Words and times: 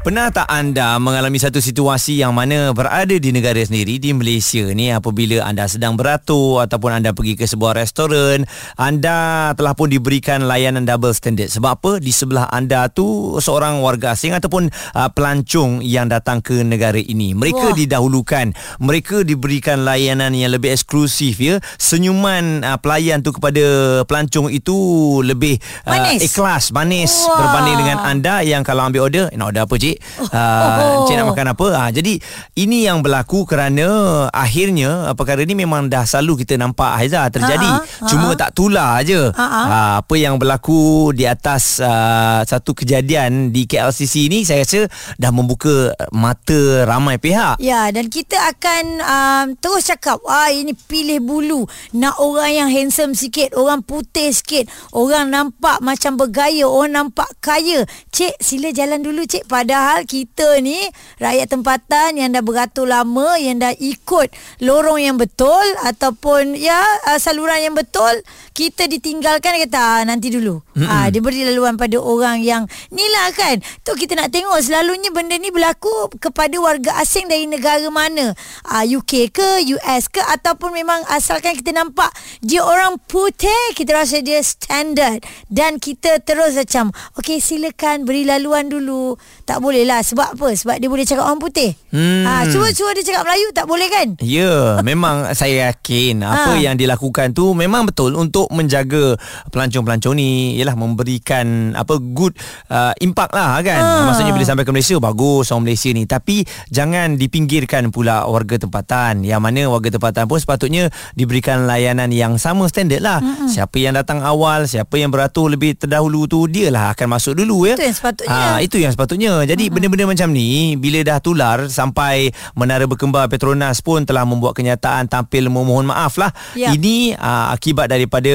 Pernah 0.00 0.32
tak 0.32 0.48
anda 0.48 0.96
mengalami 0.96 1.36
satu 1.36 1.60
situasi 1.60 2.24
yang 2.24 2.32
mana 2.32 2.72
berada 2.72 3.12
di 3.12 3.36
negara 3.36 3.60
sendiri 3.60 4.00
di 4.00 4.16
Malaysia 4.16 4.64
ni 4.72 4.88
apabila 4.88 5.44
anda 5.44 5.68
sedang 5.68 5.92
beratur 5.92 6.64
ataupun 6.64 7.04
anda 7.04 7.12
pergi 7.12 7.36
ke 7.36 7.44
sebuah 7.44 7.76
restoran 7.76 8.48
anda 8.80 9.52
telah 9.60 9.76
pun 9.76 9.92
diberikan 9.92 10.48
layanan 10.48 10.88
double 10.88 11.12
standard? 11.12 11.52
Sebab 11.52 11.70
apa? 11.76 11.92
Di 12.00 12.16
sebelah 12.16 12.48
anda 12.48 12.88
tu 12.88 13.36
seorang 13.44 13.84
warga 13.84 14.16
asing 14.16 14.32
ataupun 14.32 14.72
uh, 14.72 15.12
pelancong 15.12 15.84
yang 15.84 16.08
datang 16.08 16.40
ke 16.40 16.64
negara 16.64 16.96
ini. 16.96 17.36
Mereka 17.36 17.68
Wah. 17.68 17.76
didahulukan. 17.76 18.56
Mereka 18.80 19.28
diberikan 19.28 19.84
layanan 19.84 20.32
yang 20.32 20.56
lebih 20.56 20.80
eksklusif 20.80 21.36
ya. 21.44 21.60
Senyuman 21.76 22.64
uh, 22.64 22.80
pelayan 22.80 23.20
tu 23.20 23.36
kepada 23.36 24.00
pelancong 24.08 24.48
itu 24.48 24.72
lebih 25.20 25.60
uh, 25.84 26.16
ikhlas 26.16 26.72
manis 26.72 27.12
Wah. 27.28 27.36
berbanding 27.36 27.76
dengan 27.84 27.98
anda 28.00 28.40
yang 28.40 28.64
kalau 28.64 28.88
ambil 28.88 29.12
order 29.12 29.28
nak 29.36 29.52
order 29.52 29.68
apa 29.68 29.76
je 29.76 29.89
cik 29.90 29.98
uh, 30.30 31.04
Cik 31.06 31.14
nak 31.18 31.26
makan 31.34 31.46
apa 31.52 31.66
uh, 31.74 31.90
Jadi 31.90 32.14
ini 32.58 32.86
yang 32.86 33.02
berlaku 33.02 33.42
kerana 33.42 33.88
Akhirnya 34.30 35.10
perkara 35.18 35.42
ni 35.42 35.58
memang 35.58 35.90
dah 35.90 36.06
selalu 36.06 36.46
kita 36.46 36.54
nampak 36.60 37.02
Haiza 37.02 37.26
terjadi 37.32 37.66
uh-huh. 37.66 38.06
Cuma 38.06 38.32
uh-huh. 38.32 38.38
tak 38.38 38.50
tular 38.54 39.02
uh-huh. 39.02 39.42
uh, 39.42 39.94
Apa 40.02 40.14
yang 40.14 40.38
berlaku 40.38 41.10
di 41.14 41.26
atas 41.26 41.82
uh, 41.82 42.42
Satu 42.46 42.76
kejadian 42.76 43.50
di 43.50 43.66
KLCC 43.66 44.30
ni 44.30 44.46
Saya 44.46 44.62
rasa 44.62 44.86
dah 45.18 45.30
membuka 45.34 45.94
mata 46.14 46.86
ramai 46.86 47.18
pihak 47.18 47.58
Ya 47.58 47.90
dan 47.90 48.06
kita 48.12 48.36
akan 48.54 48.82
um, 49.02 49.46
terus 49.58 49.90
cakap 49.90 50.22
ah 50.28 50.52
Ini 50.52 50.76
pilih 50.86 51.20
bulu 51.24 51.66
Nak 51.96 52.20
orang 52.22 52.52
yang 52.66 52.68
handsome 52.70 53.16
sikit 53.16 53.56
Orang 53.56 53.82
putih 53.82 54.30
sikit 54.30 54.70
Orang 54.94 55.32
nampak 55.32 55.82
macam 55.82 56.14
bergaya 56.14 56.66
Orang 56.68 56.92
nampak 56.94 57.28
kaya 57.42 57.82
Cik 58.12 58.38
sila 58.42 58.70
jalan 58.74 59.00
dulu 59.00 59.24
cik 59.24 59.48
Pada 59.48 59.79
Padahal 59.80 60.04
kita 60.04 60.60
ni 60.60 60.76
rakyat 61.16 61.56
tempatan 61.56 62.20
yang 62.20 62.36
dah 62.36 62.44
beratur 62.44 62.84
lama 62.84 63.40
yang 63.40 63.64
dah 63.64 63.72
ikut 63.72 64.28
lorong 64.60 65.00
yang 65.00 65.16
betul 65.16 65.64
ataupun 65.88 66.52
ya 66.52 66.84
uh, 67.08 67.16
saluran 67.16 67.64
yang 67.64 67.72
betul 67.72 68.12
kita 68.52 68.84
ditinggalkan 68.84 69.56
kata 69.56 69.80
ah, 69.80 70.00
nanti 70.04 70.28
dulu. 70.28 70.60
Mm-hmm. 70.76 70.84
Ha, 70.84 71.08
dia 71.08 71.24
beri 71.24 71.48
laluan 71.48 71.80
pada 71.80 71.96
orang 71.96 72.44
yang 72.44 72.68
ni 72.92 73.00
lah 73.08 73.32
kan. 73.32 73.56
Tu 73.80 73.96
kita 73.96 74.20
nak 74.20 74.28
tengok 74.28 74.60
selalunya 74.60 75.08
benda 75.16 75.40
ni 75.40 75.48
berlaku 75.48 76.12
kepada 76.20 76.60
warga 76.60 77.00
asing 77.00 77.24
dari 77.24 77.48
negara 77.48 77.88
mana. 77.88 78.36
Ha, 78.68 78.84
UK 78.84 79.32
ke 79.32 79.64
US 79.80 80.12
ke 80.12 80.20
ataupun 80.20 80.76
memang 80.76 81.00
asalkan 81.08 81.56
kita 81.56 81.72
nampak 81.72 82.12
dia 82.44 82.60
orang 82.60 83.00
putih 83.08 83.72
kita 83.72 83.96
rasa 83.96 84.20
dia 84.20 84.44
standard 84.44 85.24
dan 85.48 85.80
kita 85.80 86.20
terus 86.20 86.52
macam 86.52 86.92
okey 87.16 87.40
silakan 87.40 88.04
beri 88.04 88.28
laluan 88.28 88.68
dulu. 88.68 89.16
Tak 89.48 89.62
boleh 89.62 89.69
boleh 89.70 89.86
lah 89.86 90.02
Sebab 90.02 90.34
apa? 90.34 90.48
Sebab 90.50 90.76
dia 90.82 90.90
boleh 90.90 91.06
cakap 91.06 91.30
orang 91.30 91.38
putih 91.38 91.70
hmm. 91.94 92.26
ha, 92.26 92.42
Cuma 92.50 92.74
suruh 92.74 92.90
dia 92.90 93.06
cakap 93.06 93.22
Melayu 93.22 93.54
Tak 93.54 93.66
boleh 93.70 93.86
kan? 93.86 94.08
Ya 94.18 94.42
yeah, 94.42 94.64
Memang 94.88 95.30
saya 95.38 95.70
yakin 95.70 96.26
Apa 96.26 96.58
ha. 96.58 96.60
yang 96.60 96.74
dilakukan 96.74 97.30
tu 97.30 97.54
Memang 97.54 97.86
betul 97.86 98.18
Untuk 98.18 98.50
menjaga 98.50 99.14
Pelancong-pelancong 99.54 100.18
ni 100.18 100.58
Ialah 100.58 100.74
memberikan 100.74 101.78
Apa 101.78 102.02
Good 102.02 102.34
uh, 102.74 102.90
Impact 102.98 103.32
lah 103.32 103.62
kan 103.62 103.78
ha. 103.80 104.04
Maksudnya 104.10 104.34
bila 104.34 104.42
sampai 104.42 104.66
ke 104.66 104.74
Malaysia 104.74 104.98
Bagus 104.98 105.54
orang 105.54 105.70
Malaysia 105.70 105.90
ni 105.94 106.02
Tapi 106.10 106.42
Jangan 106.74 107.14
dipinggirkan 107.14 107.94
pula 107.94 108.26
Warga 108.26 108.58
tempatan 108.58 109.22
Yang 109.22 109.40
mana 109.40 109.60
warga 109.70 109.94
tempatan 109.94 110.26
pun 110.26 110.42
Sepatutnya 110.42 110.90
Diberikan 111.14 111.70
layanan 111.70 112.10
yang 112.10 112.42
sama 112.42 112.66
standard 112.66 113.06
lah 113.06 113.22
Mm-mm. 113.22 113.46
Siapa 113.46 113.78
yang 113.78 113.94
datang 113.94 114.26
awal 114.26 114.66
Siapa 114.66 114.98
yang 114.98 115.14
beratur 115.14 115.46
lebih 115.46 115.78
terdahulu 115.78 116.26
tu 116.26 116.50
Dia 116.50 116.74
lah 116.74 116.90
akan 116.96 117.06
masuk 117.14 117.38
dulu 117.38 117.70
ya 117.70 117.78
Itu 117.78 117.86
yang 117.86 117.94
sepatutnya 117.94 118.34
ha, 118.34 118.58
Itu 118.58 118.76
yang 118.80 118.92
sepatutnya 118.92 119.32
Jadi 119.46 119.59
jadi 119.60 119.76
benda-benda 119.76 120.08
macam 120.08 120.32
ni 120.32 120.72
bila 120.80 121.04
dah 121.04 121.20
tular 121.20 121.68
sampai 121.68 122.32
Menara 122.56 122.88
Berkembar 122.88 123.28
Petronas 123.28 123.84
pun 123.84 124.08
telah 124.08 124.24
membuat 124.24 124.56
kenyataan 124.56 125.04
tampil 125.04 125.52
memohon 125.52 125.84
maaf 125.84 126.16
lah. 126.16 126.32
Ya. 126.56 126.72
Ini 126.72 127.12
uh, 127.20 127.52
akibat 127.52 127.92
daripada 127.92 128.32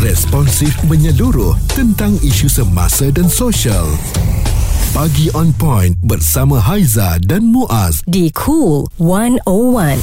Responsif 0.00 0.72
menyeluruh 0.88 1.52
tentang 1.76 2.16
isu 2.24 2.48
semasa 2.48 3.12
dan 3.12 3.28
sosial. 3.28 3.84
Pagi 4.96 5.28
on 5.36 5.52
point 5.52 5.92
bersama 6.00 6.56
Haiza 6.64 7.20
dan 7.20 7.52
Muaz 7.52 8.00
di 8.08 8.32
Cool 8.32 8.88
101 8.96 10.00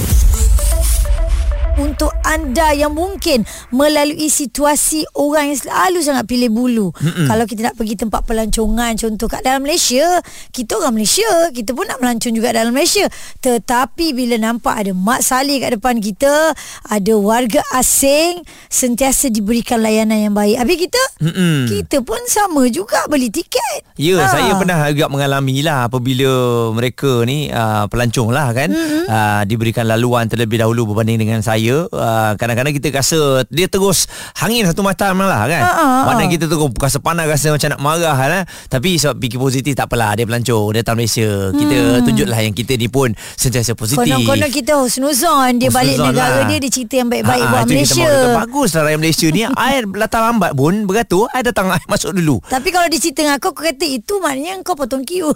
untuk 1.81 2.13
anda 2.33 2.75
yang 2.75 2.93
mungkin 2.93 3.47
melalui 3.71 4.27
situasi 4.27 5.07
orang 5.17 5.49
yang 5.55 5.59
selalu 5.63 5.99
sangat 6.05 6.25
pilih 6.29 6.51
bulu. 6.53 6.87
Mm-mm. 6.93 7.25
Kalau 7.25 7.45
kita 7.47 7.71
nak 7.71 7.75
pergi 7.79 7.95
tempat 7.97 8.21
pelancongan 8.27 8.93
contoh 8.99 9.25
kat 9.31 9.41
dalam 9.41 9.65
Malaysia, 9.65 10.21
kita 10.53 10.77
orang 10.77 10.99
Malaysia, 10.99 11.49
kita 11.55 11.73
pun 11.73 11.89
nak 11.89 12.03
melancong 12.03 12.33
juga 12.35 12.53
dalam 12.53 12.75
Malaysia. 12.75 13.09
Tetapi 13.41 14.13
bila 14.13 14.35
nampak 14.37 14.85
ada 14.85 14.91
Mak 14.91 15.21
Saleh 15.25 15.57
kat 15.63 15.79
depan 15.79 15.97
kita, 15.97 16.53
ada 16.91 17.13
warga 17.17 17.65
asing 17.73 18.43
sentiasa 18.69 19.31
diberikan 19.33 19.81
layanan 19.81 20.29
yang 20.29 20.35
baik. 20.35 20.59
Habis 20.59 20.77
kita, 20.89 21.03
Mm-mm. 21.25 21.57
kita 21.71 22.05
pun 22.05 22.19
sama 22.29 22.69
juga 22.69 23.01
beli 23.09 23.33
tiket. 23.33 23.81
Ya, 23.97 24.21
ha. 24.21 24.29
saya 24.29 24.53
pernah 24.59 24.83
agak 24.83 25.09
mengalami 25.09 25.63
lah 25.63 25.87
apabila 25.87 26.29
mereka 26.75 27.23
ni 27.25 27.47
uh, 27.47 27.89
pelancong 27.89 28.29
lah 28.29 28.51
kan, 28.51 28.69
uh, 29.07 29.41
diberikan 29.47 29.87
laluan 29.87 30.29
terlebih 30.29 30.61
dahulu 30.61 30.91
berbanding 30.91 31.17
dengan 31.17 31.39
saya 31.39 31.53
saya 31.53 31.87
uh, 32.23 32.33
kadang-kadang 32.39 32.73
kita 32.75 32.87
rasa 32.93 33.43
dia 33.47 33.67
terus 33.67 34.07
hangin 34.39 34.67
satu 34.67 34.81
mata 34.83 35.11
malah 35.11 35.47
kan? 35.47 35.61
Uh, 35.63 36.07
uh, 36.07 36.15
uh. 36.15 36.27
kita 36.27 36.45
terus 36.47 36.71
rasa 36.79 36.97
panas 37.03 37.25
rasa 37.27 37.51
macam 37.51 37.69
nak 37.75 37.81
marah 37.83 38.15
kan? 38.15 38.43
Tapi 38.71 38.95
sebab 38.95 39.15
fikir 39.19 39.39
positif 39.39 39.71
tak 39.75 39.91
apalah 39.91 40.15
dia 40.15 40.23
pelancong 40.27 40.75
dia 40.75 40.81
datang 40.83 40.99
Malaysia. 40.99 41.23
Hmm. 41.23 41.59
kita 41.59 41.77
tunjuklah 42.03 42.39
yang 42.43 42.55
kita 42.55 42.73
ni 42.75 42.87
pun 42.91 43.09
sentiasa 43.35 43.75
positif. 43.75 44.03
Konon-konon 44.03 44.51
kita 44.51 44.79
husnuzon 44.79 45.59
dia 45.59 45.69
balik 45.71 45.99
negara 45.99 46.43
lah. 46.43 46.47
dia 46.47 46.57
dia 46.59 46.71
cerita 46.71 46.99
yang 46.99 47.09
baik-baik 47.09 47.43
uh, 47.43 47.49
buat 47.49 47.63
Malaysia. 47.67 48.11
bagus 48.43 48.69
lah 48.75 48.81
rakyat 48.89 48.99
Malaysia 48.99 49.27
ni. 49.31 49.41
Air 49.71 49.83
latar 49.95 50.21
lambat 50.27 50.51
pun 50.53 50.83
beratur 50.83 51.31
air 51.31 51.45
datang 51.47 51.71
air 51.71 51.85
masuk 51.87 52.11
dulu. 52.11 52.43
Tapi 52.51 52.67
kalau 52.73 52.87
dia 52.91 52.99
cerita 52.99 53.23
dengan 53.23 53.39
aku 53.39 53.53
aku 53.55 53.61
kata 53.69 53.85
itu 53.87 54.13
maknanya 54.19 54.59
kau 54.65 54.75
potong 54.75 55.05
kiu 55.05 55.29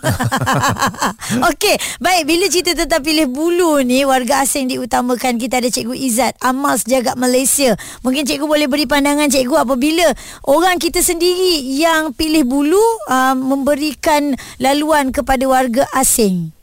Okey, 1.54 1.76
baik. 2.02 2.24
Bila 2.26 2.46
cerita 2.50 2.74
tentang 2.74 3.06
pilih 3.06 3.30
bulu 3.30 3.80
ni 3.86 4.04
warga 4.04 4.42
asing 4.44 4.68
diutamakan 4.72 5.38
kita 5.38 5.62
ada 5.62 5.70
Cikgu 5.70 5.94
Iz 5.94 6.18
Izzat 6.18 6.34
Amal 6.42 6.77
Sejagat 6.78 7.18
Malaysia. 7.18 7.74
Mungkin 8.06 8.24
cikgu 8.24 8.46
boleh 8.46 8.70
beri 8.70 8.86
pandangan 8.86 9.28
cikgu 9.28 9.68
apabila 9.68 10.08
orang 10.46 10.78
kita 10.78 11.02
sendiri 11.02 11.60
yang 11.66 12.14
pilih 12.14 12.46
bulu 12.46 12.86
uh, 13.10 13.34
memberikan 13.36 14.38
laluan 14.62 15.10
kepada 15.12 15.44
warga 15.50 15.84
asing. 15.98 16.56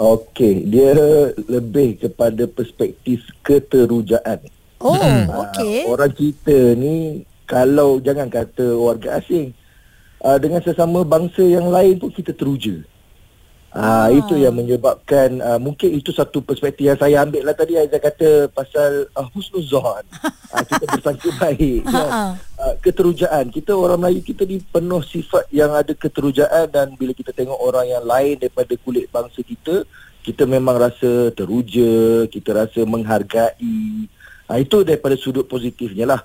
Okey, 0.00 0.64
dia 0.64 0.96
lebih 1.44 2.00
kepada 2.00 2.48
perspektif 2.48 3.20
keterujaan. 3.44 4.40
Oh, 4.80 4.96
hmm. 4.96 5.28
okey. 5.28 5.84
Uh, 5.84 5.92
orang 5.92 6.12
kita 6.16 6.72
ni 6.72 7.28
kalau 7.44 8.00
jangan 8.00 8.32
kata 8.32 8.80
warga 8.80 9.20
asing 9.20 9.52
uh, 10.24 10.40
dengan 10.40 10.64
sesama 10.64 11.04
bangsa 11.04 11.44
yang 11.44 11.68
lain 11.68 12.00
pun 12.00 12.08
kita 12.08 12.32
teruja. 12.32 12.80
Ah 13.70 14.10
itu 14.10 14.34
yang 14.34 14.58
menyebabkan 14.58 15.38
uh, 15.38 15.54
mungkin 15.62 15.94
itu 15.94 16.10
satu 16.10 16.42
perspektif 16.42 16.90
yang 16.90 16.98
saya 16.98 17.22
ambil 17.22 17.46
lah 17.46 17.54
tadi 17.54 17.78
Aizah 17.78 18.02
kata 18.02 18.50
pasal 18.50 19.06
uh, 19.14 19.26
husnuzon. 19.30 20.02
uh, 20.50 20.62
kita 20.70 20.84
bersangka 20.90 21.30
baik. 21.38 21.86
kan? 21.86 22.34
uh, 22.58 22.74
keterujaan. 22.82 23.54
Kita 23.54 23.78
orang 23.78 24.02
Melayu 24.02 24.26
kita 24.26 24.42
ni 24.42 24.58
penuh 24.58 24.98
sifat 25.06 25.46
yang 25.54 25.70
ada 25.70 25.94
keterujaan 25.94 26.66
dan 26.66 26.98
bila 26.98 27.14
kita 27.14 27.30
tengok 27.30 27.62
orang 27.62 27.86
yang 27.86 28.02
lain 28.02 28.42
daripada 28.42 28.74
kulit 28.82 29.06
bangsa 29.14 29.38
kita, 29.38 29.86
kita 30.26 30.50
memang 30.50 30.74
rasa 30.74 31.30
teruja, 31.30 32.26
kita 32.26 32.50
rasa 32.66 32.82
menghargai. 32.82 34.10
Uh, 34.50 34.58
itu 34.58 34.82
daripada 34.82 35.14
sudut 35.14 35.46
positifnya 35.46 36.10
lah. 36.10 36.20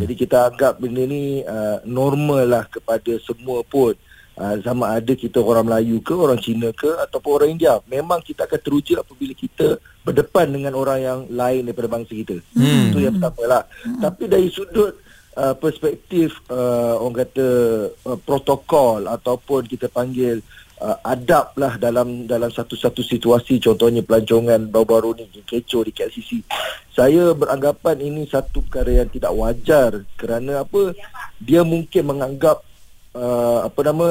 Jadi 0.00 0.14
kita 0.16 0.48
anggap 0.48 0.80
benda 0.80 1.04
ni 1.04 1.44
uh, 1.44 1.84
normal 1.84 2.48
lah 2.48 2.64
kepada 2.72 3.20
semua 3.20 3.60
pun. 3.68 3.92
Uh, 4.36 4.60
sama 4.60 5.00
ada 5.00 5.16
kita 5.16 5.40
orang 5.40 5.64
Melayu 5.64 6.04
ke, 6.04 6.12
orang 6.12 6.36
Cina 6.36 6.68
ke 6.76 6.92
ataupun 7.08 7.30
orang 7.40 7.50
India. 7.56 7.80
Memang 7.88 8.20
kita 8.20 8.44
akan 8.44 8.60
teruja 8.60 9.00
apabila 9.00 9.32
kita 9.32 9.80
berdepan 10.04 10.52
dengan 10.52 10.76
orang 10.76 10.98
yang 11.00 11.20
lain 11.32 11.64
daripada 11.64 11.88
bangsa 11.88 12.12
kita. 12.12 12.36
Hmm. 12.52 12.92
Itu 12.92 13.00
yang 13.00 13.16
pertama 13.16 13.42
lah. 13.48 13.62
Tapi 13.96 14.28
dari 14.28 14.52
sudut 14.52 14.92
uh, 15.36 15.54
perspektif 15.56 16.36
uh, 16.48 17.00
orang 17.00 17.24
kata 17.28 17.48
uh, 17.92 18.18
protokol 18.24 19.04
ataupun 19.06 19.68
kita 19.68 19.88
panggil 19.92 20.40
uh, 20.80 20.96
adab 21.04 21.52
lah 21.60 21.76
dalam 21.76 22.24
dalam 22.24 22.48
satu-satu 22.48 23.04
situasi 23.04 23.60
contohnya 23.60 24.00
pelancongan 24.02 24.68
baru-baru 24.68 25.22
ni 25.22 25.24
kecoh 25.44 25.84
di 25.86 25.92
KLCC 25.92 26.30
saya 26.96 27.36
beranggapan 27.36 28.00
ini 28.00 28.24
satu 28.24 28.64
perkara 28.64 29.04
yang 29.04 29.10
tidak 29.12 29.32
wajar 29.36 29.90
kerana 30.16 30.64
apa 30.64 30.96
dia 31.40 31.60
mungkin 31.62 32.16
menganggap 32.16 32.64
uh, 33.16 33.64
apa 33.64 33.80
nama 33.80 34.08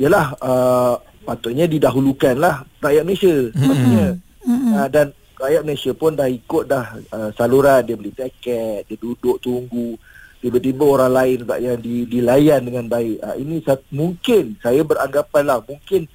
yalah 0.00 0.32
uh, 0.40 0.94
patutnya 1.28 1.68
didahulukanlah 1.68 2.64
rakyat 2.80 3.04
Malaysia 3.04 3.52
patutnya 3.52 4.06
uh, 4.48 4.88
dan 4.88 5.06
rakyat 5.38 5.62
Malaysia 5.62 5.92
pun 5.94 6.12
dah 6.18 6.28
ikut 6.28 6.64
dah 6.66 6.86
uh, 7.14 7.30
saluran. 7.38 7.86
Dia 7.86 7.96
beli 7.96 8.12
tiket 8.12 8.88
dia 8.90 8.96
duduk 8.98 9.38
tunggu. 9.40 9.94
Tiba-tiba 10.38 10.86
orang 10.86 11.12
lain 11.14 11.38
pula 11.42 11.58
yang 11.58 11.78
di, 11.82 12.06
dilayan 12.06 12.62
dengan 12.62 12.86
baik. 12.86 13.18
Uh, 13.22 13.36
ini 13.38 13.58
sat, 13.62 13.82
mungkin 13.90 14.54
saya 14.62 14.86
beranggapan 14.86 15.42
lah 15.46 15.58
mungkin 15.66 16.06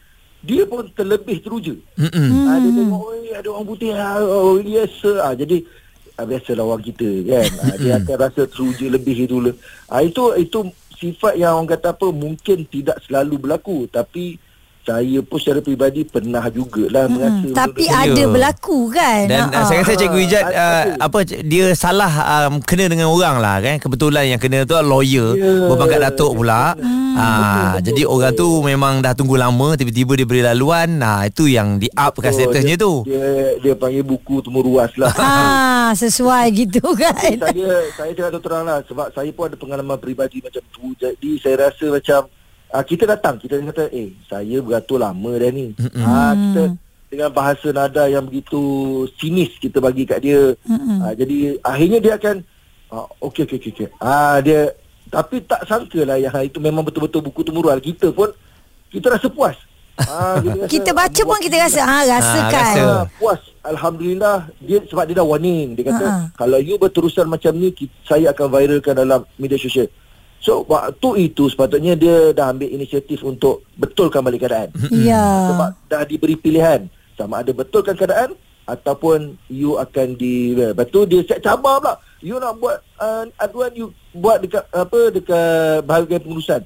dia 0.44 0.64
pun 0.68 0.88
terlebih 0.92 1.40
teruja. 1.40 1.76
Hmm. 1.96 2.48
uh, 2.48 2.58
dia 2.60 2.72
tengok 2.72 3.02
oi 3.04 3.24
ada 3.32 3.48
orang 3.52 3.68
putih 3.68 3.92
ah, 3.96 4.20
oh 4.24 4.60
biasa. 4.60 5.12
Ah 5.24 5.34
jadi 5.36 5.64
uh, 6.20 6.26
biasalah 6.28 6.64
orang 6.64 6.84
kita 6.84 7.10
kan? 7.28 7.48
Uh, 7.64 7.76
dia 7.80 7.94
akan 8.00 8.16
rasa 8.20 8.42
teruja 8.48 8.86
lebih 8.88 9.16
itu 9.28 9.40
uh, 9.40 10.02
itu 10.04 10.24
itu 10.40 10.60
sifat 11.04 11.36
yang 11.36 11.60
orang 11.60 11.76
kata 11.76 11.92
apa 11.92 12.08
mungkin 12.16 12.64
tidak 12.64 13.04
selalu 13.04 13.36
berlaku. 13.36 13.92
Tapi 13.92 14.40
saya 14.84 15.24
pun 15.24 15.40
secara 15.40 15.64
peribadi 15.64 16.04
pernah 16.04 16.44
jugalah 16.52 17.08
hmm. 17.08 17.14
merasa 17.16 17.48
Tapi 17.56 17.84
Ya. 17.88 18.04
ada 18.04 18.24
berlaku 18.28 18.92
kan 18.92 19.24
Dan 19.32 19.48
uh, 19.48 19.64
saya 19.64 19.80
rasa 19.80 19.96
Cikgu 19.96 20.20
Ijat 20.28 20.44
Ah, 20.44 20.52
uh, 20.52 20.84
apa 21.00 21.18
dia 21.24 21.72
salah 21.72 22.12
um, 22.48 22.60
kena 22.60 22.92
dengan 22.92 23.08
orang 23.08 23.40
lah 23.40 23.64
kan. 23.64 23.80
Kebetulan 23.80 24.36
yang 24.36 24.42
kena 24.44 24.68
tu 24.68 24.76
lawyer 24.76 25.40
Ya. 25.40 25.72
berpangkat 25.72 26.00
datuk 26.04 26.36
pula. 26.36 26.76
Hmm. 26.76 27.16
Ah 27.16 27.78
jadi 27.80 28.04
orang 28.04 28.34
tu 28.34 28.60
memang 28.60 29.00
dah 29.00 29.14
tunggu 29.14 29.40
lama 29.40 29.78
tiba-tiba 29.78 30.20
dia 30.20 30.28
beri 30.28 30.42
laluan. 30.44 31.00
Nah 31.00 31.24
itu 31.24 31.48
yang 31.48 31.80
di 31.80 31.88
upkan 31.94 32.34
Betul, 32.34 32.52
statusnya 32.52 32.76
dia, 32.76 32.84
tu. 32.84 32.94
Dia 33.08 33.28
dia 33.64 33.74
panggil 33.80 34.04
buku 34.04 34.44
temu 34.44 34.60
ruas 34.60 34.92
lah. 35.00 35.14
ha, 35.16 35.96
Sesuai 35.96 36.52
gitu 36.52 36.84
kan 37.02 37.16
saya 37.40 37.70
saya 37.96 38.12
cakap 38.12 38.42
terang 38.44 38.66
lah 38.68 38.84
sebab 38.84 39.08
saya 39.14 39.32
pun 39.32 39.48
ada 39.48 39.56
pengalaman 39.56 39.96
peribadi 39.96 40.44
macam 40.44 40.60
tu. 40.76 40.92
Jadi 41.00 41.40
saya 41.40 41.72
rasa 41.72 41.86
macam 41.88 42.28
uh, 42.74 42.84
kita 42.84 43.06
datang 43.06 43.38
kita 43.38 43.62
kata 43.64 43.88
eh 43.90 44.18
saya 44.25 44.58
beratur 44.60 44.98
lama 44.98 45.31
dah 45.34 45.50
ni. 45.50 45.72
Ah 45.96 46.34
kita 46.34 46.62
dengan 47.08 47.30
bahasa 47.30 47.70
nada 47.70 48.10
yang 48.10 48.25
begitu 48.25 48.58
sinis 49.16 49.54
kita 49.58 49.78
bagi 49.78 50.04
kat 50.04 50.20
dia. 50.20 50.58
Ah 51.00 51.14
jadi 51.14 51.62
akhirnya 51.62 52.00
dia 52.00 52.14
akan 52.16 52.36
ah, 52.90 53.06
okey 53.24 53.46
okey 53.46 53.58
okey 53.60 53.72
okey. 53.72 53.88
Ah 53.98 54.42
dia 54.42 54.74
tapi 55.08 55.46
tak 55.46 55.64
sangka 55.64 56.02
lah 56.02 56.18
yang 56.18 56.34
itu 56.42 56.58
memang 56.58 56.81
betul-betul 56.81 57.22
buku 57.22 57.42
temurual. 57.42 57.78
Kita 57.78 58.10
pun 58.10 58.34
kita 58.90 59.14
rasa 59.14 59.30
puas. 59.30 59.54
Ah, 59.94 60.42
kita, 60.42 60.58
rasa, 60.58 60.68
Kita 60.68 60.90
baca 60.92 61.22
pun 61.22 61.38
kita 61.38 61.56
rasa 61.60 61.81
ha, 61.86 62.02
Rasakan 62.02 62.50
rasa. 62.50 62.81
Ah, 62.81 63.06
puas 63.14 63.38
alhamdulillah 63.64 64.38
dia 64.60 64.81
sebab 64.84 65.06
dia 65.06 65.16
dah 65.16 65.24
warning 65.24 65.72
dia 65.74 65.88
kata 65.88 66.04
Ha. 66.04 66.16
kalau 66.36 66.60
you 66.60 66.75
berterusan 66.75 67.24
macam 67.25 67.56
ni 67.56 67.72
ki- 67.72 67.88
saya 68.04 68.36
akan 68.36 68.52
viralkan 68.52 68.92
dalam 68.92 69.24
media 69.38 69.56
sosial 69.56 69.88
so 70.44 70.68
waktu 70.68 71.31
itu 71.31 71.48
sepatutnya 71.48 71.95
dia 71.95 72.36
dah 72.36 72.51
ambil 72.51 72.68
inisiatif 72.68 73.24
untuk 73.24 73.63
betulkan 73.74 74.19
balik 74.19 74.44
keadaan. 74.44 74.75
Ya. 74.92 75.50
Sebab 75.50 75.69
dah 75.88 76.04
diberi 76.04 76.36
pilihan. 76.36 76.86
Sama 77.13 77.40
ada 77.40 77.50
betulkan 77.50 77.95
keadaan 77.95 78.36
ataupun 78.63 79.40
you 79.48 79.75
akan 79.75 80.16
di 80.16 80.51
lepas 80.51 80.88
tu 80.88 81.04
dia 81.04 81.24
siap 81.24 81.40
cabar 81.40 81.80
pula. 81.80 81.94
You 82.19 82.40
nak 82.40 82.56
buat 82.56 82.80
uh, 82.98 83.24
aduan 83.38 83.72
you 83.72 83.88
buat 84.12 84.40
dekat 84.40 84.63
apa 84.69 85.00
dekat 85.12 85.84
bahagian 85.84 86.19
pengurusan. 86.19 86.63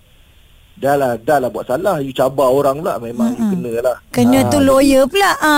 Dah 0.77 0.93
lah 0.93 1.17
dah 1.17 1.41
lah 1.41 1.49
buat 1.49 1.65
salah. 1.65 1.97
You 1.99 2.13
cabar 2.13 2.47
orang 2.47 2.79
pula 2.79 2.97
memang 2.97 3.33
you 3.33 3.45
kena 3.49 3.71
lah. 3.81 3.97
Kena 4.09 4.39
Ah, 4.39 4.49
tu 4.49 4.57
lawyer 4.57 5.03
pula 5.05 5.31
ha. 5.35 5.57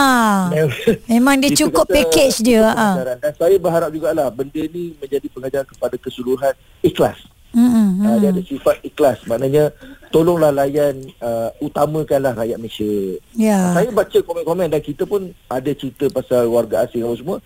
Memang 1.06 1.40
dia 1.40 1.52
cukup 1.62 1.86
kata 1.86 1.94
package 1.94 2.38
dia 2.40 2.64
ha. 2.66 3.04
Dan 3.20 3.34
saya 3.36 3.56
berharap 3.56 3.92
jugalah 3.92 4.32
benda 4.32 4.64
ni 4.66 4.96
menjadi 4.96 5.28
pengajaran 5.28 5.68
kepada 5.68 5.96
keseluruhan 5.96 6.56
ikhlas. 6.80 7.20
Mm-mm. 7.50 8.06
Uh, 8.06 8.18
dia 8.22 8.30
ada 8.30 8.44
sifat 8.46 8.78
ikhlas. 8.86 9.26
Maknanya 9.26 9.74
tolonglah 10.14 10.54
layan 10.54 11.02
uh, 11.22 11.50
utamakanlah 11.62 12.38
rakyat 12.38 12.58
Malaysia. 12.62 13.18
Ya 13.34 13.74
Saya 13.74 13.90
baca 13.90 14.18
komen-komen 14.22 14.70
dan 14.70 14.82
kita 14.82 15.10
pun 15.10 15.34
ada 15.50 15.72
cerita 15.74 16.06
pasal 16.14 16.46
warga 16.50 16.86
asing 16.86 17.06
apa 17.06 17.16
semua. 17.18 17.38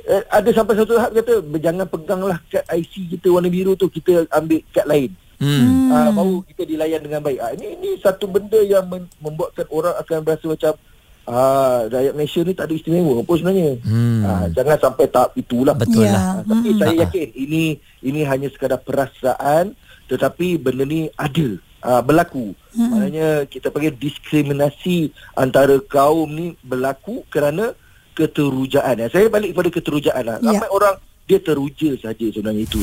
Eh, 0.00 0.22
ada 0.32 0.48
sampai 0.50 0.74
satu 0.80 0.96
tahap 0.96 1.12
kata 1.12 1.44
jangan 1.60 1.86
peganglah 1.86 2.38
kad 2.48 2.64
IC 2.72 3.14
kita 3.18 3.28
warna 3.28 3.52
biru 3.52 3.76
tu 3.76 3.86
kita 3.86 4.24
ambil 4.32 4.64
kad 4.72 4.86
lain. 4.88 5.12
Hmm. 5.40 5.88
Ah, 5.88 6.12
baru 6.12 6.44
kita 6.44 6.62
dilayan 6.68 7.00
dengan 7.00 7.20
baik. 7.24 7.40
Ah, 7.40 7.52
ini 7.56 7.76
ini 7.76 7.90
satu 8.00 8.28
benda 8.28 8.60
yang 8.60 8.84
men, 8.88 9.08
membuatkan 9.20 9.64
orang 9.72 9.96
akan 10.00 10.18
berasa 10.24 10.44
macam 10.48 10.72
ah 11.30 11.86
rakyat 11.86 12.12
Malaysia 12.12 12.40
ni 12.42 12.52
tak 12.52 12.66
ada 12.66 12.74
istimewa 12.74 13.22
apa 13.22 13.32
sebenarnya. 13.38 13.70
Hmm. 13.86 14.20
Ah, 14.26 14.44
jangan 14.50 14.76
sampai 14.82 15.06
tahap 15.06 15.30
itulah. 15.38 15.74
Betul 15.78 16.04
Ya. 16.04 16.12
lah. 16.12 16.22
Ah, 16.22 16.38
tapi 16.42 16.68
saya 16.74 16.94
yakin 17.06 17.28
ini 17.38 17.62
ini 18.02 18.20
hanya 18.26 18.50
sekadar 18.50 18.82
perasaan 18.82 19.78
tetapi 20.10 20.58
benda 20.58 20.82
ni 20.82 21.06
ada 21.14 21.54
uh, 21.86 22.02
berlaku. 22.02 22.50
Hmm. 22.74 22.90
Maknanya 22.90 23.46
kita 23.46 23.70
panggil 23.70 23.94
diskriminasi 23.94 25.14
antara 25.38 25.78
kaum 25.86 26.26
ni 26.26 26.58
berlaku 26.66 27.22
kerana 27.30 27.78
keterujaan. 28.18 29.06
Saya 29.06 29.30
balik 29.30 29.54
kepada 29.54 29.70
keterujaan 29.70 30.22
lah. 30.26 30.36
Ya. 30.42 30.58
Ramai 30.58 30.70
orang 30.74 30.94
dia 31.30 31.38
teruja 31.38 31.94
saja 32.02 32.26
sebenarnya 32.26 32.66
itu. 32.66 32.82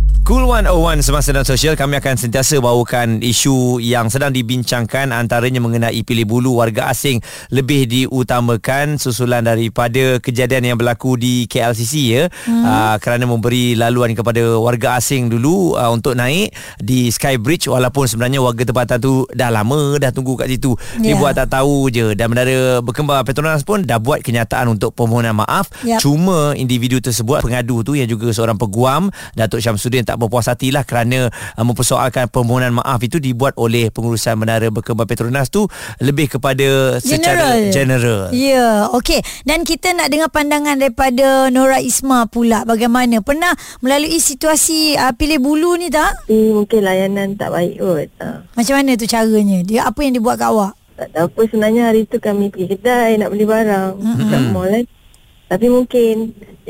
Cool 0.21 0.45
101 0.45 1.01
semasa 1.01 1.33
dan 1.33 1.41
sosial 1.41 1.73
kami 1.73 1.97
akan 1.97 2.13
sentiasa 2.13 2.61
bawakan 2.61 3.25
isu 3.25 3.81
yang 3.81 4.05
sedang 4.05 4.29
dibincangkan 4.29 5.09
antaranya 5.09 5.57
mengenai 5.57 5.97
pilih 6.05 6.29
bulu 6.29 6.61
warga 6.61 6.93
asing 6.93 7.17
lebih 7.49 7.89
diutamakan 7.89 9.01
susulan 9.01 9.41
daripada 9.41 10.21
kejadian 10.21 10.69
yang 10.71 10.77
berlaku 10.77 11.17
di 11.17 11.49
KLCC 11.49 11.93
ya 12.05 12.23
hmm. 12.29 12.53
uh, 12.53 12.95
kerana 13.01 13.25
memberi 13.25 13.73
laluan 13.73 14.13
kepada 14.13 14.61
warga 14.61 15.01
asing 15.01 15.25
dulu 15.25 15.73
uh, 15.73 15.89
untuk 15.89 16.13
naik 16.13 16.53
di 16.77 17.09
Sky 17.09 17.41
Bridge 17.41 17.65
walaupun 17.65 18.05
sebenarnya 18.05 18.45
warga 18.45 18.61
tempatan 18.61 19.01
tu 19.01 19.25
dah 19.33 19.49
lama 19.49 19.97
dah 19.97 20.13
tunggu 20.13 20.37
kat 20.37 20.53
situ 20.53 20.77
dia 21.01 21.11
Ya. 21.11 21.19
buat 21.19 21.33
tak 21.33 21.49
tahu 21.49 21.89
je 21.89 22.13
dan 22.13 22.29
bendara 22.29 22.77
berkembang 22.85 23.25
Petronas 23.25 23.65
pun 23.65 23.81
dah 23.81 23.97
buat 23.97 24.21
kenyataan 24.21 24.69
untuk 24.69 24.93
permohonan 24.93 25.33
maaf 25.33 25.73
Yap. 25.81 25.97
cuma 25.97 26.53
individu 26.53 27.01
tersebut 27.01 27.41
pengadu 27.41 27.81
tu 27.81 27.97
yang 27.97 28.05
juga 28.05 28.29
seorang 28.29 28.55
peguam 28.55 29.09
Datuk 29.33 29.59
Syamsuddin 29.65 30.10
tak 30.11 30.19
berpuas 30.19 30.51
hati 30.51 30.75
lah 30.75 30.83
kerana 30.83 31.31
uh, 31.31 31.63
mempersoalkan 31.63 32.27
permohonan 32.27 32.75
maaf 32.75 32.99
itu 32.99 33.23
dibuat 33.23 33.55
oleh 33.55 33.87
pengurusan 33.87 34.35
Menara 34.35 34.67
Berkembang 34.67 35.07
Petronas 35.07 35.47
tu 35.47 35.71
lebih 36.03 36.35
kepada 36.35 36.99
secara 36.99 37.71
general. 37.71 38.27
Ya, 38.35 38.91
okey. 38.91 39.23
Dan 39.47 39.63
kita 39.63 39.95
nak 39.95 40.11
dengar 40.11 40.27
pandangan 40.27 40.75
daripada 40.75 41.47
Nora 41.47 41.79
Isma 41.79 42.27
pula 42.27 42.67
bagaimana. 42.67 43.23
Pernah 43.23 43.55
melalui 43.79 44.19
situasi 44.19 44.99
uh, 44.99 45.15
pilih 45.15 45.39
bulu 45.39 45.79
ni 45.79 45.87
tak? 45.87 46.27
Tapi 46.27 46.51
mungkin 46.51 46.83
layanan 46.83 47.39
tak 47.39 47.55
baik 47.55 47.79
kot. 47.79 48.09
Ha. 48.19 48.43
Macam 48.51 48.73
mana 48.75 48.91
tu 48.99 49.07
caranya? 49.07 49.59
Dia 49.63 49.87
apa 49.87 49.99
yang 50.03 50.19
dia 50.19 50.23
buat 50.23 50.35
kat 50.35 50.51
awak? 50.51 50.73
Tak 50.99 51.07
tahu 51.15 51.25
apa 51.31 51.41
sebenarnya 51.47 51.83
hari 51.87 52.01
tu 52.03 52.17
kami 52.19 52.51
pergi 52.51 52.67
kedai 52.75 53.15
nak 53.15 53.31
beli 53.31 53.45
barang 53.47 53.91
mm-hmm. 53.95 54.27
kat 54.27 54.41
mall 54.51 54.67
kan. 54.67 54.85
Tapi 55.51 55.67
mungkin 55.67 56.13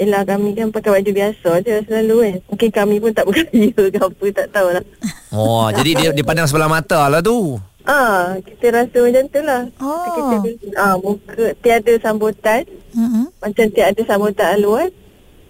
Yelah 0.02 0.26
kami 0.26 0.58
kan 0.58 0.74
pakai 0.74 0.98
baju 0.98 1.12
biasa 1.14 1.62
je 1.62 1.86
selalu 1.86 2.16
kan 2.26 2.36
Mungkin 2.50 2.70
kami 2.74 2.96
pun 2.98 3.12
tak 3.14 3.30
bergaya 3.30 3.70
ke 3.70 4.00
apa 4.02 4.26
tak 4.34 4.48
tahulah 4.50 4.84
Oh, 5.30 5.70
jadi 5.78 5.92
dia 5.94 6.10
dia 6.10 6.26
pandang 6.26 6.50
sebelah 6.50 6.66
mata 6.66 7.06
lah 7.06 7.22
tu. 7.22 7.62
Ah, 7.86 8.38
kita 8.42 8.74
rasa 8.74 8.98
macam 8.98 9.26
tu 9.30 9.42
lah 9.46 9.62
Oh. 9.78 10.06
kita, 10.10 10.36
ah, 10.74 10.98
Muka 10.98 11.54
tiada 11.62 11.94
sambutan 12.02 12.66
Mm-mm. 12.98 13.30
Macam 13.38 13.66
tiada 13.70 14.02
sambutan 14.10 14.58
haluan 14.58 14.90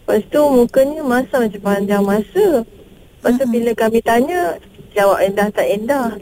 Lepas 0.01 0.27
tu 0.27 0.43
mukanya 0.43 1.01
masa 1.07 1.39
macam 1.39 1.61
panjang 1.61 2.03
masa. 2.03 2.67
Lepas 2.67 3.31
tu 3.37 3.45
bila 3.47 3.71
kami 3.71 4.03
tanya, 4.03 4.59
jawab 4.91 5.23
endah 5.23 5.47
tak 5.53 5.69
endah. 5.71 6.19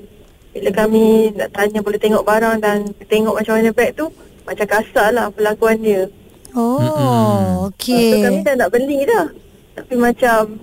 Bila 0.54 0.70
kami 0.70 1.34
nak 1.34 1.50
tanya 1.56 1.80
boleh 1.82 1.98
tengok 1.98 2.22
barang 2.22 2.62
dan 2.62 2.86
tengok 3.08 3.40
macam 3.40 3.58
mana 3.58 3.74
beg 3.74 3.98
tu, 3.98 4.12
macam 4.46 4.68
kasar 4.68 5.10
lah 5.10 5.34
perlakuan 5.34 5.82
dia. 5.82 6.06
Oh, 6.56 7.70
okey. 7.70 8.14
tu 8.14 8.18
kami 8.26 8.40
dah 8.42 8.56
nak 8.58 8.70
beli 8.74 9.06
dah. 9.06 9.26
Tapi 9.78 9.94
macam 9.96 10.58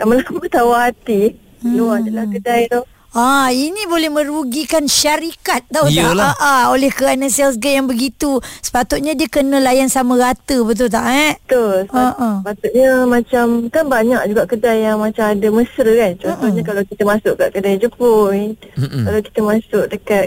lama-lama 0.00 0.46
tawar 0.54 0.80
hati. 0.92 1.36
Keluar 1.60 1.98
je 2.04 2.10
lah 2.12 2.26
kedai 2.28 2.68
tu. 2.68 2.84
Ah, 3.16 3.48
ini 3.48 3.88
boleh 3.88 4.12
merugikan 4.12 4.84
syarikat 4.84 5.64
tahu 5.72 5.88
Iyalah. 5.88 6.36
tak? 6.36 6.36
Ah, 6.36 6.44
ah, 6.44 6.62
oleh 6.76 6.92
kerana 6.92 7.32
sales 7.32 7.56
girl 7.56 7.80
yang 7.80 7.88
begitu. 7.88 8.44
Sepatutnya 8.60 9.16
dia 9.16 9.24
kena 9.24 9.56
layan 9.56 9.88
sama 9.88 10.20
rata 10.20 10.60
betul 10.60 10.92
tak 10.92 11.08
eh? 11.08 11.32
Betul. 11.48 11.88
Ha, 11.96 12.12
ha. 12.12 12.28
Patutnya 12.44 13.08
macam 13.08 13.72
kan 13.72 13.88
banyak 13.88 14.20
juga 14.28 14.44
kedai 14.44 14.84
yang 14.84 15.00
macam 15.00 15.32
ada 15.32 15.48
mesra 15.48 15.92
kan. 15.96 16.12
Contohnya 16.20 16.60
kalau 16.60 16.82
kita 16.84 17.02
masuk 17.08 17.34
kat 17.40 17.48
kedai 17.56 17.80
Jepun, 17.80 18.52
kalau 18.76 19.20
kita 19.24 19.40
masuk 19.40 19.84
dekat 19.88 20.24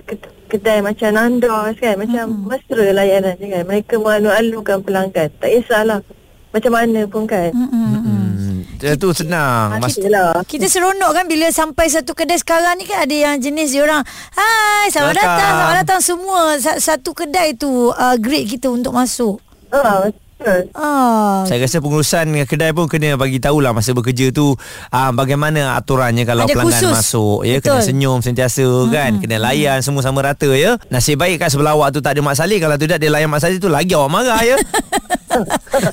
kedai 0.49 0.81
macam 0.81 1.13
Nandos 1.13 1.77
kan, 1.77 1.95
macam 1.95 2.25
mesra 2.43 2.89
layanan 2.89 3.37
je 3.37 3.47
kan. 3.47 3.63
Mereka 3.63 3.93
mengalu-alukan 3.95 4.81
pelanggan. 4.81 5.29
Tak 5.37 5.47
kisahlah 5.47 6.01
macam 6.49 6.71
mana 6.73 7.05
pun 7.05 7.23
kan. 7.23 7.53
Hmm. 7.53 7.69
Hmm, 7.69 8.97
tu 8.97 9.13
senang. 9.13 9.77
Mas, 9.77 9.93
Mas, 9.93 10.09
lah. 10.09 10.41
Kita 10.41 10.65
seronok 10.65 11.11
kan 11.13 11.25
bila 11.25 11.47
sampai 11.49 11.85
satu 11.87 12.11
kedai 12.11 12.35
sekarang 12.35 12.75
ni 12.75 12.83
kan 12.83 13.03
ada 13.03 13.11
yang 13.11 13.35
jenis 13.37 13.69
dia 13.69 13.83
orang 13.83 14.01
Hai 14.31 14.87
selamat 14.89 15.13
Datang. 15.13 15.29
datang 15.29 15.51
selamat 15.51 15.75
datang 15.77 16.01
semua 16.01 16.41
Sa- 16.57 16.79
satu 16.79 17.11
kedai 17.11 17.53
tu 17.53 17.67
uh, 17.91 18.15
grade 18.15 18.47
kita 18.47 18.67
untuk 18.67 18.91
masuk 18.91 19.37
Ah, 19.69 20.09
betul. 20.39 20.61
ah. 20.73 21.43
saya 21.43 21.59
rasa 21.59 21.83
pengurusan 21.83 22.25
kedai 22.47 22.71
pun 22.71 22.87
kena 22.87 23.19
bagi 23.19 23.43
tahulah 23.43 23.75
masa 23.75 23.91
bekerja 23.91 24.31
tu 24.31 24.55
ah, 24.89 25.11
bagaimana 25.11 25.75
aturannya 25.75 26.23
kalau 26.23 26.47
Ada 26.47 26.53
pelanggan 26.55 26.81
khusus. 26.81 26.95
masuk 26.95 27.39
ya 27.43 27.59
Betul. 27.59 27.67
kena 27.75 27.79
senyum 27.83 28.17
sentiasa 28.23 28.63
hmm. 28.63 28.89
kan 28.89 29.11
kena 29.19 29.37
layan 29.37 29.79
semua 29.83 29.99
sama 29.99 30.23
rata 30.23 30.47
ya 30.55 30.79
nasib 30.87 31.19
baik 31.19 31.43
kat 31.43 31.51
sebelah 31.51 31.75
awak 31.75 31.91
tu 31.91 31.99
tak 31.99 32.15
ada 32.15 32.23
Mak 32.23 32.35
Saleh 32.39 32.57
kalau 32.63 32.79
tidak 32.79 32.97
dia 33.03 33.11
layan 33.11 33.27
Mak 33.27 33.43
Saleh 33.43 33.59
tu 33.59 33.67
lagi 33.67 33.91
awak 33.93 34.09
marah 34.09 34.41
ya 34.41 34.55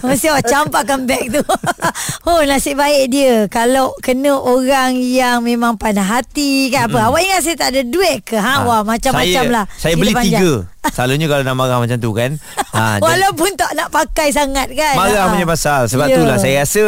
Mesti 0.00 0.32
awak 0.32 0.48
campakkan 0.48 1.04
beg 1.04 1.28
tu 1.28 1.42
Oh 2.28 2.40
nasib 2.48 2.80
baik 2.80 3.12
dia 3.12 3.44
Kalau 3.52 3.92
kena 4.00 4.32
orang 4.32 4.96
yang 4.96 5.44
memang 5.44 5.76
pandai 5.76 6.02
hati 6.02 6.72
kan 6.72 6.88
apa 6.88 7.12
Awak 7.12 7.20
ingat 7.20 7.40
saya 7.44 7.56
tak 7.60 7.70
ada 7.76 7.82
duit 7.84 8.24
ke 8.24 8.40
ha? 8.40 8.64
Wah 8.64 8.80
macam-macam 8.82 9.44
saya, 9.44 9.52
lah 9.52 9.64
saya 9.76 9.94
beli 10.00 10.16
panjang. 10.16 10.40
tiga 10.40 10.52
Selalunya 10.88 11.26
kalau 11.26 11.42
nak 11.42 11.54
marah 11.54 11.78
macam 11.78 11.96
tu 11.96 12.10
kan 12.10 12.36
ha, 12.70 12.98
Walaupun 13.02 13.50
tak 13.54 13.72
nak 13.72 13.88
pakai 13.88 14.28
sangat 14.28 14.70
kan 14.70 14.94
Marah 14.94 15.14
Ah. 15.18 15.30
punya 15.30 15.44
pasal. 15.44 15.86
Sebab 15.86 16.06
Ya. 16.06 16.14
itulah 16.14 16.36
Saya 16.36 16.62
rasa 16.62 16.84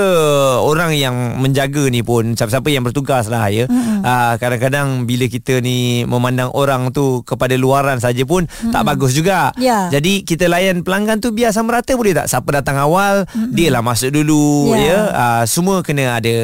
Orang 0.60 0.92
yang 0.92 1.14
menjaga 1.36 1.86
ni 1.86 2.00
pun 2.00 2.32
Siapa-siapa 2.32 2.68
yang 2.68 2.82
bertugas 2.82 3.26
lah 3.26 3.48
ya 3.48 3.64
uh, 3.64 4.34
Kadang-kadang 4.36 5.02
Bila 5.02 5.26
kita 5.26 5.58
ni 5.58 6.04
Memandang 6.04 6.52
orang 6.52 6.90
tu 6.90 7.22
Kepada 7.22 7.54
luaran 7.54 7.98
saja 7.98 8.22
pun 8.22 8.44
Tak 8.46 8.82
bagus 8.84 9.12
juga. 9.12 9.50
Ya. 9.56 9.88
Jadi 9.88 10.22
kita 10.22 10.46
layan 10.46 10.80
pelanggan 10.80 11.18
tu 11.18 11.30
Biar 11.30 11.50
sama 11.50 11.74
rata 11.74 11.94
boleh 11.94 12.14
tak? 12.14 12.26
Siapa 12.26 12.48
datang 12.52 12.76
awal 12.76 13.24
Dia 13.48 13.70
lah 13.70 13.80
masuk 13.80 14.12
dulu 14.12 14.70
Ya. 14.70 14.84
ya, 14.84 14.98
uh, 15.08 15.42
Semua 15.44 15.80
kena 15.80 16.14
ada 16.14 16.34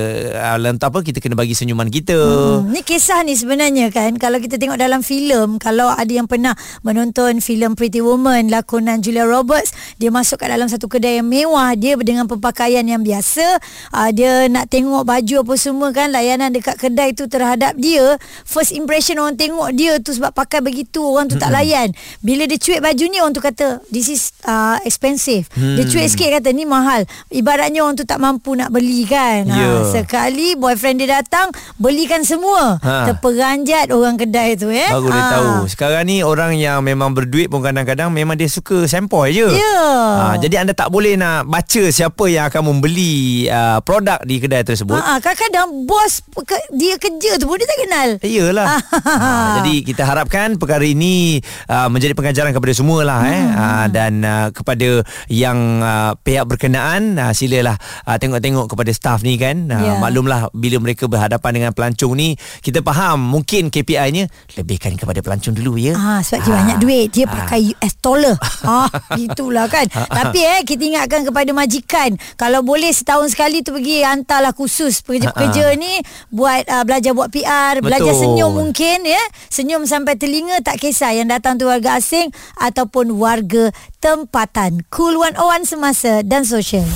uh, 0.46 0.58
Lentap 0.58 0.87
apa 0.87 1.02
Kita 1.02 1.18
kena 1.18 1.34
bagi 1.34 1.52
senyuman 1.52 1.87
kita. 1.87 2.14
Hmm, 2.14 2.68
ni 2.68 2.80
kisah 2.80 3.20
ni 3.20 3.34
sebenarnya 3.34 3.88
kan 3.88 4.14
kalau 4.14 4.37
kita 4.37 4.56
tengok 4.56 4.76
dalam 4.76 5.00
filem 5.00 5.56
kalau 5.56 5.88
ada 5.88 6.08
yang 6.08 6.25
pernah 6.25 6.52
menonton 6.80 7.42
filem 7.45 7.77
Pretty 7.77 8.01
Woman 8.01 8.49
lakonan 8.49 9.05
Julia 9.05 9.29
Roberts. 9.29 9.77
Dia 10.01 10.09
masuk 10.09 10.41
kat 10.41 10.49
dalam 10.49 10.65
satu 10.67 10.89
kedai 10.89 11.21
yang 11.21 11.29
mewah. 11.29 11.77
Dia 11.77 12.01
dengan 12.01 12.25
berpakaian 12.25 12.81
yang 12.81 13.05
biasa. 13.05 13.61
Uh, 13.93 14.09
dia 14.11 14.49
nak 14.49 14.73
tengok 14.73 15.05
baju 15.05 15.45
apa 15.45 15.55
semua 15.55 15.93
kan 15.93 16.09
layanan 16.09 16.49
dekat 16.49 16.81
kedai 16.81 17.13
tu 17.13 17.29
terhadap 17.29 17.77
dia. 17.77 18.17
First 18.43 18.73
impression 18.73 19.21
orang 19.21 19.37
tengok 19.37 19.77
dia 19.77 20.01
tu 20.01 20.17
sebab 20.17 20.33
pakai 20.33 20.65
begitu 20.65 21.05
orang 21.05 21.29
tu 21.29 21.37
tak 21.37 21.53
layan. 21.53 21.93
Bila 22.19 22.49
dia 22.49 22.57
cuik 22.57 22.81
baju 22.81 23.05
ni 23.05 23.21
orang 23.21 23.35
tu 23.35 23.43
kata 23.43 23.85
this 23.93 24.09
is 24.09 24.33
uh, 24.45 24.81
expensive. 24.83 25.45
Dia 25.53 25.85
cuik 25.85 26.07
sikit 26.09 26.41
kata 26.41 26.49
ni 26.51 26.65
mahal. 26.65 27.05
Ibaratnya 27.29 27.85
orang 27.85 27.99
tu 27.99 28.07
tak 28.07 28.17
mampu 28.17 28.57
nak 28.57 28.71
beli 28.71 29.05
kan. 29.05 29.45
Ya. 29.45 29.85
ha, 29.85 29.91
sekali 29.91 30.55
boyfriend 30.55 31.03
dia 31.03 31.21
datang 31.21 31.51
belikan 31.77 32.25
semua. 32.25 32.79
Ha. 32.81 33.11
terperanjat 33.11 33.91
orang 33.91 34.15
kedai 34.15 34.55
tu 34.55 34.71
eh. 34.71 34.87
Baru 34.87 35.11
dia 35.11 35.19
Ha. 35.19 35.33
tahu. 35.35 35.51
Sekarang 35.67 36.05
ni 36.07 36.23
orang 36.23 36.55
yang 36.55 36.79
memang 36.81 37.11
berduit 37.25 37.49
pun 37.49 37.61
kadang-kadang 37.61 38.09
Memang 38.09 38.35
dia 38.35 38.47
suka 38.47 38.85
sempoi 38.85 39.33
je 39.33 39.49
Ya. 39.49 39.81
ha, 40.14 40.37
Jadi 40.37 40.54
anda 40.57 40.71
tak 40.71 40.88
boleh 40.88 41.14
nak 41.14 41.45
baca 41.45 41.83
Siapa 41.87 42.25
yang 42.26 42.47
akan 42.47 42.62
membeli 42.66 43.14
uh, 43.47 43.81
Produk 43.81 44.21
di 44.23 44.37
kedai 44.37 44.61
tersebut 44.62 44.95
Ha, 44.95 45.16
kadang-kadang 45.19 45.64
bos 45.85 46.21
ke- 46.38 46.69
dia 46.71 46.95
kerja 46.97 47.37
tu 47.37 47.45
pun 47.45 47.57
dia 47.57 47.64
tak 47.64 47.78
kenal 47.81 48.09
Iyalah 48.19 48.66
ha, 49.09 49.31
Jadi 49.59 49.83
kita 49.83 50.02
harapkan 50.02 50.54
Perkara 50.54 50.83
ini 50.83 51.40
uh, 51.66 51.88
Menjadi 51.88 52.12
pengajaran 52.12 52.50
kepada 52.50 52.73
semua 52.73 53.00
lah 53.02 53.21
eh. 53.25 53.40
Hmm. 53.40 53.54
uh, 53.54 53.87
Dan 53.88 54.12
uh, 54.21 54.49
kepada 54.50 55.00
Yang 55.26 55.59
uh, 55.81 56.12
pihak 56.19 56.45
berkenaan 56.45 57.16
uh, 57.16 57.33
Silalah 57.33 57.75
uh, 58.02 58.16
Tengok-tengok 58.16 58.66
kepada 58.66 58.90
staff 58.90 59.21
ni 59.21 59.37
kan 59.37 59.66
uh, 59.66 59.76
Ya. 59.76 59.99
Maklumlah 59.99 60.49
Bila 60.50 60.78
mereka 60.78 61.04
berhadapan 61.07 61.50
dengan 61.54 61.71
pelancong 61.71 62.12
ni 62.12 62.28
Kita 62.59 62.81
faham 62.81 63.21
Mungkin 63.23 63.69
KPI-nya 63.69 64.28
Lebihkan 64.54 64.95
kepada 64.95 65.21
pelancong 65.21 65.52
dulu 65.52 65.76
ya 65.76 65.95
Ah, 65.95 66.19
sebab 66.19 66.40
dia 66.40 66.50
Ah. 66.50 66.57
banyak 66.59 66.78
duit 66.78 67.07
Dia 67.14 67.30
pakai 67.30 67.71
US 67.78 67.94
dollar 68.02 68.35
ah, 68.66 68.90
Itulah 69.14 69.71
kan 69.71 69.87
Tapi 69.88 70.42
eh 70.42 70.61
Kita 70.66 70.83
ingatkan 70.83 71.23
kepada 71.23 71.54
majikan 71.54 72.18
Kalau 72.35 72.66
boleh 72.66 72.90
setahun 72.90 73.33
sekali 73.33 73.62
tu 73.62 73.71
Pergi 73.71 74.02
hantarlah 74.02 74.50
khusus 74.50 75.00
Pekerja-pekerja 75.06 75.78
ni 75.78 76.02
Buat 76.35 76.66
uh, 76.66 76.83
Belajar 76.83 77.14
buat 77.14 77.30
PR 77.30 77.78
Belajar 77.78 78.11
Betul. 78.11 78.23
senyum 78.35 78.52
mungkin 78.52 79.06
ya 79.06 79.23
Senyum 79.49 79.87
sampai 79.87 80.18
telinga 80.18 80.59
Tak 80.66 80.83
kisah 80.83 81.14
Yang 81.14 81.38
datang 81.38 81.54
tu 81.56 81.71
warga 81.71 82.02
asing 82.02 82.35
Ataupun 82.59 83.14
warga 83.14 83.71
tempatan 84.02 84.83
Cool 84.90 85.23
101 85.23 85.71
Semasa 85.71 86.12
dan 86.26 86.42
Sosial 86.42 86.87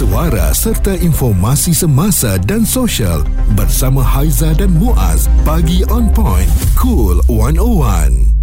Suara 0.00 0.56
serta 0.56 0.96
informasi 0.96 1.76
semasa 1.76 2.40
dan 2.40 2.64
sosial 2.64 3.20
bersama 3.52 4.00
Haiza 4.00 4.56
dan 4.56 4.72
Muaz. 4.72 5.28
Pagi 5.44 5.84
on 5.92 6.08
point. 6.16 6.48
Cool 6.72 7.20
101. 7.28 8.39